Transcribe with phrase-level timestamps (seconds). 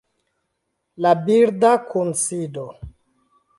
[1.03, 2.65] La birda kunsido